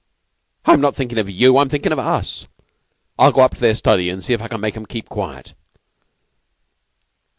"I'm 0.65 0.81
not 0.81 0.95
thinking 0.95 1.19
of 1.19 1.29
you. 1.29 1.59
I'm 1.59 1.69
thinking 1.69 1.91
of 1.91 1.99
us. 1.99 2.47
I'll 3.19 3.31
go 3.31 3.41
up 3.41 3.53
to 3.53 3.61
their 3.61 3.75
study 3.75 4.09
and 4.09 4.25
see 4.25 4.33
if 4.33 4.41
I 4.41 4.47
can 4.47 4.59
make 4.59 4.75
'em 4.75 4.87
keep 4.87 5.07
quiet!" 5.07 5.53